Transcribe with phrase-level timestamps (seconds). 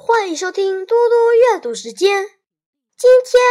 [0.00, 2.24] 欢迎收听多多阅读时间。
[2.96, 3.42] 今天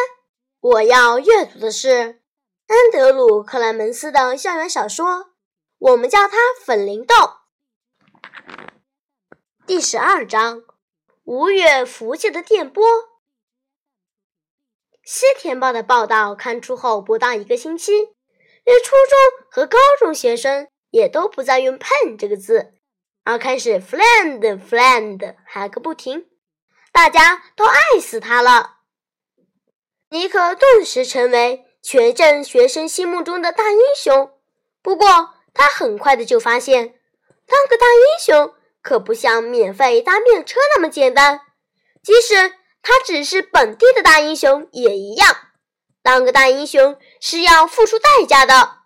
[0.62, 2.22] 我要阅读的是
[2.68, 5.34] 安德鲁·克莱门斯的校园小说，
[5.78, 7.16] 我们叫它《粉铃豆》。
[9.68, 10.64] 第十二章：
[11.26, 12.82] 五月福气的电波。
[15.04, 17.92] 西田报的报道刊出后不到一个星期，
[18.64, 19.18] 连初中
[19.52, 22.74] 和高中学生也都不再用 “pen” 这个字，
[23.26, 26.30] 而开始 “friend”“friend” 喊个不停。
[26.98, 28.78] 大家都爱死他了。
[30.10, 34.32] 尼克顿时成为全镇学生心目中的大英雄。
[34.82, 36.96] 不过，他很快的就发现，
[37.46, 41.42] 当个大英雄可不像免费搭便车那么简单。
[42.02, 45.38] 即使他只是本地的大英雄也一样，
[46.02, 48.80] 当个大英雄是要付出代价的。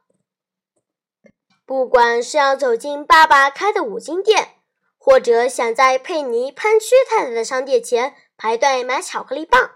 [1.65, 4.60] 不管是要走进爸爸开的五金店。
[5.03, 9.71] 或者想在佩妮潘区太太的商店前排队买巧克力棒，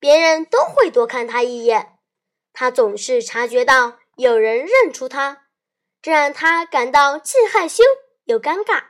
[0.00, 1.98] 别人都会多看他一眼。
[2.54, 5.42] 他总是察觉到有人认出他，
[6.00, 7.84] 这让他感到既害羞
[8.24, 8.84] 又尴尬。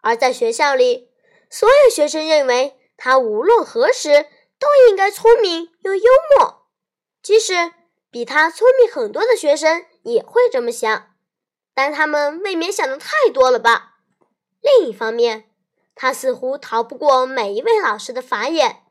[0.00, 1.10] 而在学校里，
[1.50, 4.28] 所有学生认为他无论何时
[4.58, 6.66] 都应该聪明又幽默，
[7.22, 7.52] 即使
[8.10, 11.14] 比他聪明很多的学生也会这么想，
[11.74, 13.90] 但他们未免想的太多了吧。
[14.64, 15.50] 另一方面，
[15.94, 18.82] 他似乎逃不过每一位老师的法眼，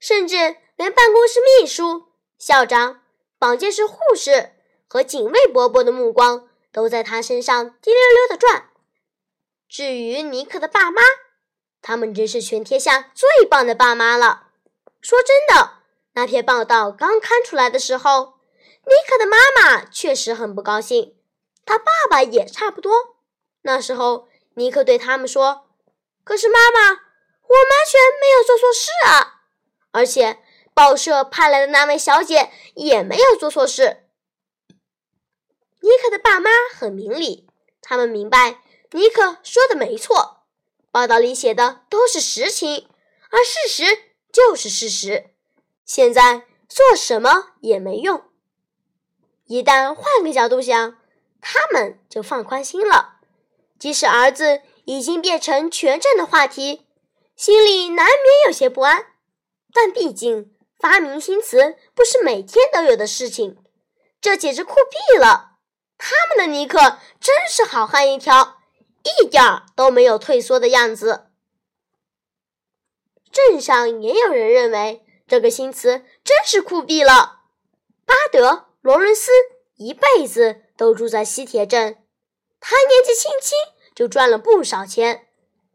[0.00, 3.02] 甚至连办公室秘书、校长、
[3.38, 4.50] 保健室护士
[4.88, 8.70] 和警卫伯伯的目光都在他身上滴溜溜的转。
[9.68, 11.00] 至于尼克的爸妈，
[11.80, 14.48] 他们真是全天下最棒的爸妈了。
[15.00, 15.74] 说真的，
[16.14, 18.40] 那篇报道刚刊出来的时候，
[18.86, 21.14] 尼克的妈妈确实很不高兴，
[21.64, 23.18] 他爸爸也差不多。
[23.62, 24.26] 那时候。
[24.54, 25.68] 尼克对他们说
[26.24, 29.42] ：“可是妈妈，我完全没有做错事啊！
[29.90, 30.38] 而且
[30.74, 34.04] 报社派来的那位小姐也没有做错事。”
[35.80, 37.48] 尼克的爸妈很明理，
[37.80, 40.44] 他们明白尼克说的没错，
[40.90, 42.88] 报道里写的都是实情，
[43.30, 43.98] 而事实
[44.32, 45.30] 就是事实。
[45.84, 48.22] 现在做什么也没用。
[49.46, 50.96] 一旦换个角度想，
[51.40, 53.11] 他们就放宽心了。
[53.82, 56.86] 即使儿子已经变成全镇的话题，
[57.34, 59.06] 心里难免有些不安。
[59.72, 63.56] 但毕竟发明新词不是每天都有的事情，
[64.20, 65.56] 这简直酷毙了！
[65.98, 66.78] 他们的尼克
[67.20, 68.58] 真是好汉一条，
[69.18, 71.26] 一点儿都没有退缩的样子。
[73.32, 77.40] 镇上也有人认为这个新词真是酷毙了。
[78.06, 78.48] 巴德·
[78.80, 79.32] 罗伦斯
[79.74, 81.98] 一辈子都住在西铁镇。
[82.64, 83.58] 他年纪轻轻
[83.94, 85.26] 就赚了不少钱，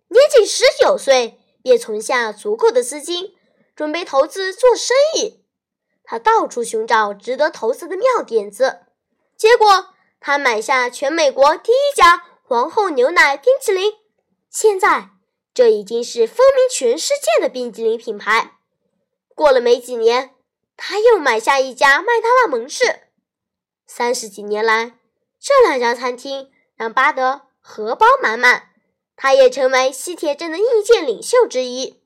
[0.08, 3.36] 年仅十九岁便存下足够的资金，
[3.76, 5.44] 准备投资做生意。
[6.04, 8.82] 他到处寻找值得投资的妙点子，
[9.38, 13.94] 结果他买下全美国第一家皇后牛奶冰淇淋。
[14.50, 15.10] 现在
[15.54, 18.58] 这已经是风靡全世界的冰淇淋品牌。
[19.36, 20.36] 过了没几年，
[20.76, 23.02] 他又买下一家麦当劳门市。
[23.86, 24.98] 三十几年来，
[25.40, 26.52] 这两家餐厅。
[26.78, 28.70] 让巴德荷包满满，
[29.18, 32.02] 他也成为西铁镇的意见领袖之一。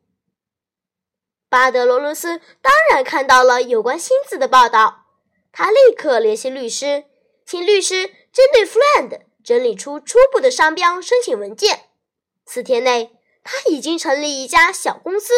[1.50, 5.06] 巴德罗伦斯当然看到了有关新字的报道，
[5.52, 7.04] 他立刻联系律师，
[7.46, 11.90] 请律师针对 “friend” 整理出初步的商标申请文件。
[12.48, 15.32] 四天内，他已经成立一家小公司，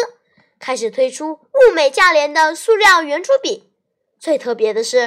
[0.58, 3.70] 开始推出物美价廉的塑料圆珠笔。
[4.18, 5.00] 最特别的是，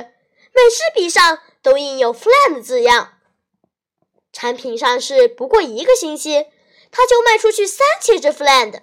[0.53, 3.16] 每支笔上都印有 “friend” 字样。
[4.37, 6.45] 产品上市不过一个星期，
[6.91, 8.81] 他就卖出去三千只 Fland，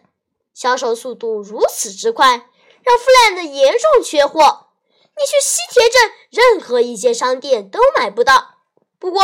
[0.53, 2.51] 销售速度如此之快，
[2.83, 4.67] 让 Fland 严重缺货。
[5.17, 8.57] 你去西铁镇任何一间商店都买不到。
[8.99, 9.21] 不过，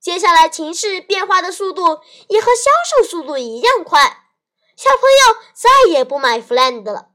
[0.00, 4.00] 接下来情势变化的速度也和销售速度一样快，
[4.74, 7.08] 小朋友再也不买 Fland 了，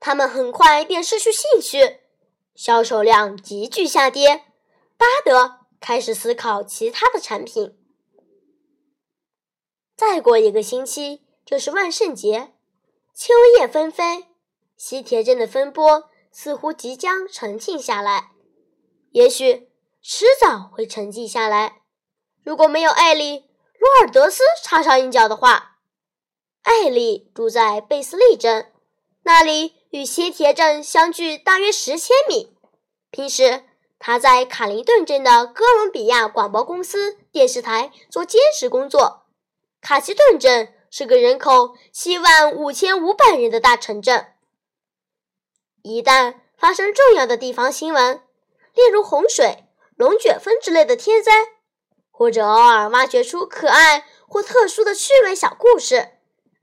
[0.00, 2.00] 他们很快便失去兴趣，
[2.56, 4.46] 销售量急剧下跌。
[4.96, 5.57] 巴德。
[5.80, 7.76] 开始思考其他的产品。
[9.96, 12.52] 再过一个星期就是万圣节，
[13.14, 14.26] 秋叶纷飞，
[14.76, 18.32] 西铁镇的风波似乎即将沉静下来。
[19.10, 19.70] 也许
[20.02, 21.82] 迟早会沉寂下来。
[22.42, 23.40] 如果没有艾丽·
[23.78, 25.78] 罗尔德斯插上一脚的话，
[26.62, 28.72] 艾丽住在贝斯利镇，
[29.22, 32.56] 那里与西铁镇相距大约十千米。
[33.10, 33.67] 平时。
[33.98, 39.26] 他在卡林顿镇的哥伦比亚广播公司电视台做兼职工作，
[39.80, 44.34] 卡奇顿镇是个人口七万五千五百人的大城镇。
[45.82, 48.22] 一旦发生重要的地方新闻，
[48.74, 49.64] 例如洪水、
[49.96, 51.32] 龙卷风之类的天灾，
[52.10, 56.10] 或者偶尔挖掘出可爱或特殊的趣味小故事，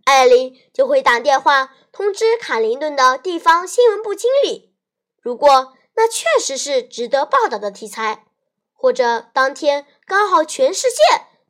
[0.05, 4.73] 艾琳就会打电话通知卡林顿的地方新闻部经理。
[5.21, 8.25] 如果那确实是值得报道的题材，
[8.73, 10.97] 或者当天刚好全世界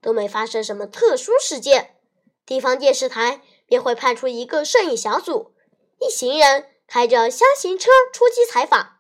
[0.02, 1.96] 都没发生什么特殊事件，
[2.46, 5.54] 地方电视台便会派出一个摄影小组，
[6.00, 8.98] 一行人开着箱型车出击采访。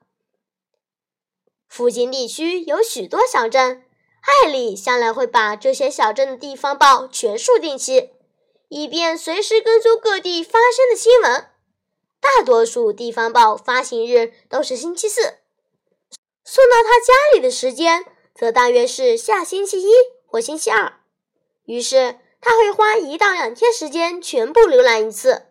[1.67, 3.83] 附近地区有许多小镇，
[4.21, 8.11] 艾丽向来会把这些小镇的地方报全数定期，
[8.69, 11.49] 以便随时跟踪各地发生的新闻。
[12.25, 15.21] 大多数地方报发行日都是星期四，
[16.43, 19.91] 送到他家里的时间则大约是下星期一
[20.25, 21.01] 或星期二。
[21.65, 25.49] 于是他会花一到两天时间全部浏览一次。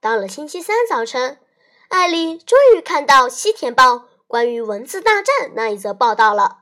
[0.00, 1.40] 到了星期三早晨，
[1.88, 3.94] 艾丽终于看到《西田报》。
[4.28, 6.58] 关于文字大战那一则报道了，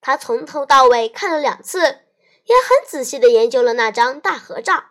[0.00, 4.84] 他从头到尾看了两次，也很仔细地研究了那张大合照。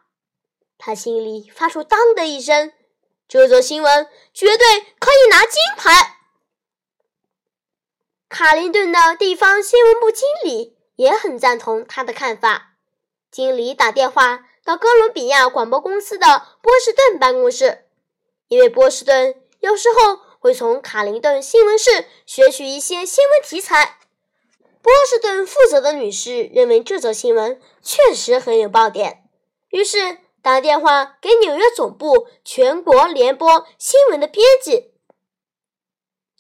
[0.78, 2.74] 他心里发出“当”的一声，
[3.32, 6.18] 这则新闻绝对可以拿金牌。
[8.28, 12.74] 卡林顿的地方新闻部经理也很赞同他的看法。
[13.32, 16.28] 经理打电话到哥伦比亚广播公司的
[16.62, 17.86] 波士顿办公室，
[18.50, 20.20] 因为波士顿有时候。
[20.42, 24.00] 会从卡林顿新闻室学取一些新闻题材。
[24.82, 29.30] 波士顿负责的女士认为这则新闻确实很有爆点，
[29.70, 34.92] 于是打电话给纽约总部全国联播新闻的编辑。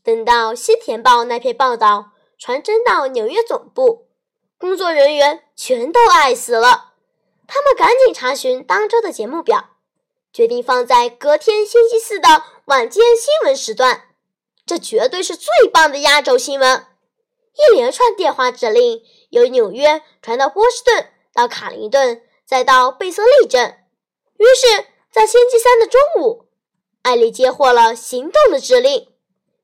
[0.03, 4.07] 等到《西田报》那篇报道传真到纽约总部，
[4.57, 6.93] 工作人员全都爱死了。
[7.47, 9.69] 他们赶紧查询当周的节目表。
[10.33, 14.03] 决定放在隔天星期四的晚间新闻时段，
[14.65, 16.87] 这绝对是最棒的压轴新闻。
[17.53, 23.80] 一连串电话指令由纽约传到波士顿，到卡林顿，再到贝瑟利镇。
[24.41, 26.47] 于是，在星期三的中午，
[27.03, 29.13] 艾丽接获了行动的指令，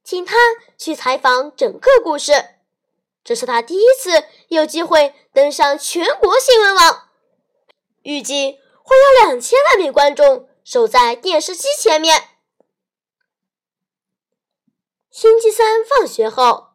[0.03, 0.37] 请他
[0.77, 2.31] 去采访整个故事。
[3.23, 7.09] 这是他第一次有机会登上全国新闻网，
[8.03, 10.47] 预计会有两千万名观众。
[10.63, 12.27] 守在电视机前面。
[15.09, 16.71] 星期三放学后，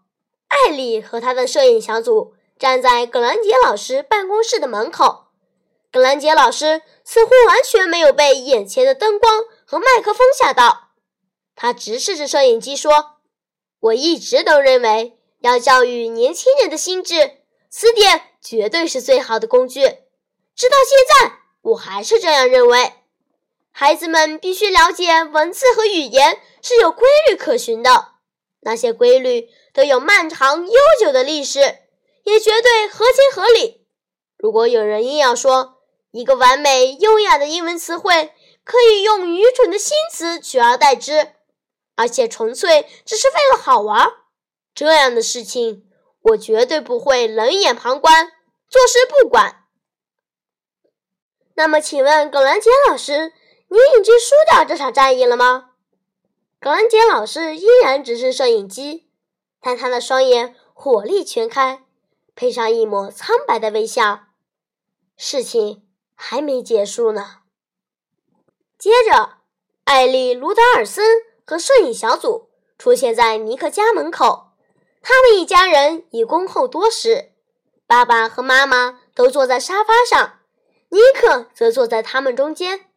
[0.48, 5.21] 艾丽和她的摄影小组站在格兰杰老师办公室的门口。
[5.92, 10.88] 格兰杰老师似乎完全没有被眼前的灯光和麦克风吓到，
[11.54, 13.16] 他直视着摄影机说
[13.78, 19.82] ：“我一直都认为，要教育年轻人的心智，词典绝对是最好的工具。
[20.56, 22.94] 直到现在，我还是这样认为。”
[23.70, 28.12] 孩子们必须了解，文字和语言是有规律可循的，
[28.60, 31.60] 那些规律都有漫长悠久的历史，
[32.24, 33.86] 也绝对合情合理。
[34.38, 35.71] 如果有人硬要说
[36.12, 38.32] 一个完美优雅的英文词汇
[38.64, 41.32] 可以用愚蠢的新词取而代之，
[41.96, 44.08] 而且纯粹只是为了好玩，
[44.74, 48.30] 这样的事情我绝对不会冷眼旁观，
[48.68, 49.64] 坐视不管。
[51.54, 53.32] 那么，请问葛兰杰老师？
[53.68, 55.70] 你已经输掉这场战役了吗？
[56.60, 59.08] 葛兰杰老师依然直视摄影机，
[59.60, 61.82] 但他的双眼火力全开，
[62.34, 64.24] 配上一抹苍白的微笑。
[65.16, 65.86] 事情
[66.24, 67.38] 还没结束呢。
[68.78, 69.38] 接着，
[69.82, 71.04] 艾丽·卢达尔森
[71.44, 72.48] 和摄影小组
[72.78, 74.52] 出现在尼克家门口。
[75.02, 77.32] 他们一家人已恭候多时，
[77.88, 80.38] 爸爸和妈妈都坐在沙发上，
[80.90, 82.88] 尼克则坐在他们中间。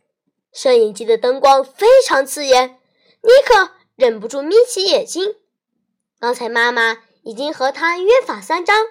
[0.54, 2.80] 摄影机的灯光非常刺眼，
[3.22, 5.36] 尼克忍不住眯起眼睛。
[6.20, 8.86] 刚才妈妈已经和他约法三章，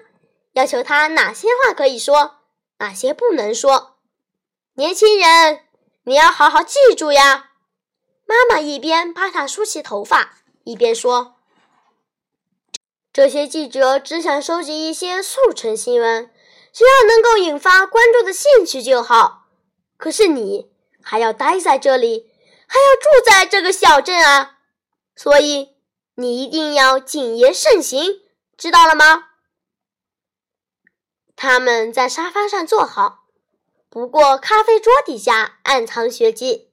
[0.55, 2.39] 要求他哪些话可以说，
[2.79, 3.94] 哪些不能说。
[4.77, 5.65] 年轻人，
[6.05, 7.51] 你要好好记住呀！
[8.27, 11.37] 妈妈一边帮他梳起头发，一边说
[13.13, 16.31] ：“这些记者只想收集一些速成新闻，
[16.73, 19.49] 只要能够引发观众的兴趣就好。
[19.97, 20.73] 可是你……”
[21.07, 22.33] 还要待在这里，
[22.67, 24.61] 还要住在这个小镇啊！
[25.15, 25.77] 所以
[26.15, 28.23] 你一定要谨言慎行，
[28.57, 29.27] 知道了吗？
[31.37, 33.24] 他们在沙发上坐好，
[33.95, 36.73] 不过咖啡桌底下暗藏血迹。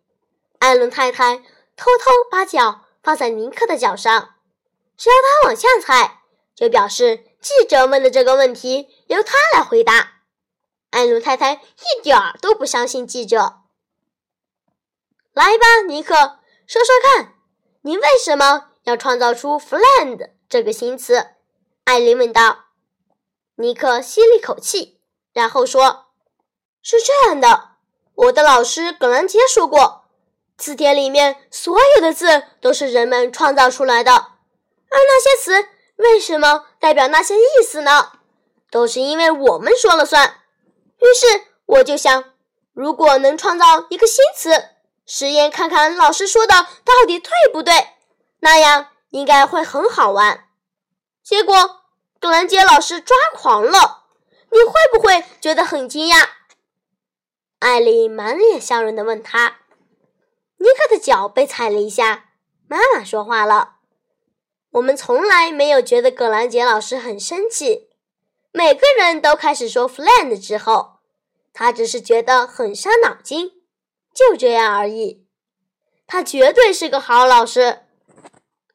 [0.58, 1.38] 艾伦太太
[1.76, 4.38] 偷偷把脚放在尼克的脚上，
[4.98, 6.24] 只要他往下踩，
[6.56, 10.24] 就表示记者问的这个问题由他来回答。
[10.90, 13.60] 艾伦太太一点儿都不相信记者。
[15.34, 17.36] 来吧，尼克，说说看，
[17.82, 21.36] 你为什么要创造出 “fland” 这个新词？
[21.84, 22.66] 艾琳问道。
[23.58, 25.00] 尼克吸了一口气，
[25.34, 26.08] 然后说
[26.82, 27.70] ：“是这样的，
[28.16, 30.06] 我的老师葛兰杰说过，
[30.58, 38.14] 字典里面所有的字都是人们创造出来的，而那些词为什么代表那些意思呢？
[38.70, 40.42] 都是因为我们说了算。
[41.00, 42.24] 于是我就想，
[42.74, 44.70] 如果能创造一个新词，
[45.06, 47.90] 实验看看老师说的到底对不对，
[48.40, 50.46] 那样应该会很好玩。
[51.24, 51.78] 结果。”
[52.22, 54.04] 格兰杰老师抓狂了，
[54.52, 56.24] 你会不会觉得很惊讶？
[57.62, 59.60] 艾丽满脸笑容地问他。
[60.58, 62.32] 尼克的脚被踩了一下。
[62.68, 63.76] 妈妈说话了
[64.74, 67.90] ：“我们从来没有觉得葛兰杰老师很生气。
[68.52, 71.02] 每个人都开始说 ‘fland’ 之后，
[71.54, 73.52] 他只是觉得很伤脑筋，
[74.12, 75.28] 就这样而已。
[76.08, 77.84] 他绝对是个好老师。”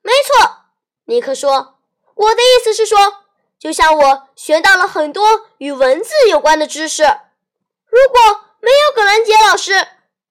[0.00, 0.66] 没错，
[1.07, 1.81] 尼克说
[2.14, 3.25] ：“我的意思是说。”
[3.59, 9.73] 就像我学到了很多与文字有关的知识，如果没有葛兰杰老师，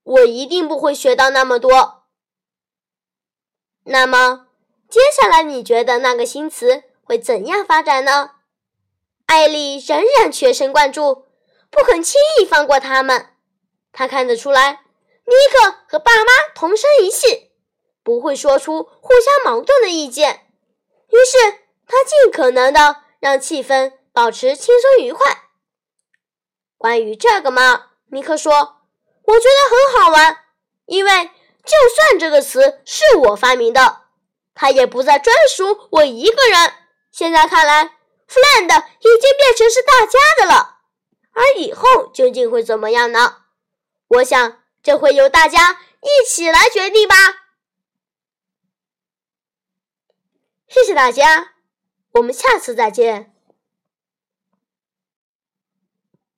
[0.04, 2.06] 我一定不会学到那么多。
[3.84, 4.48] 那么，
[4.90, 8.32] 接下来你觉得那个新词会怎样发展呢？
[9.26, 11.26] 艾丽仍然全神贯注，
[11.70, 13.34] 不肯轻易放过他们。
[13.92, 14.84] 他看得出来，
[15.26, 17.52] 尼克和爸妈同声一气，
[18.04, 20.48] 不会说出互相矛盾的意见。
[21.10, 23.04] 于是，他尽可能的。
[23.22, 25.50] 让气氛保持轻松愉快。
[26.78, 28.54] 关于这个嘛，尼克说
[29.26, 30.46] ：“我觉得很好玩，
[30.86, 31.32] 因为
[31.66, 34.04] 就算这个词是我发明的，
[34.54, 36.74] 它也不再专属我一个人。
[37.12, 37.98] 现在看来
[38.28, 40.80] ，‘fland’ 已经变成是大家的了。
[41.34, 43.44] 而以后究竟会怎么样呢？
[44.08, 47.16] 我想这会由大家一起来决定吧。”
[50.70, 51.54] 谢谢大家。
[52.14, 53.35] 我们下次再见。